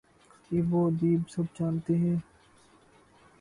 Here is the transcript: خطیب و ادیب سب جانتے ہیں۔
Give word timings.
خطیب 0.29 0.73
و 0.73 0.87
ادیب 0.87 1.21
سب 1.29 1.43
جانتے 1.53 1.97
ہیں۔ 1.97 2.17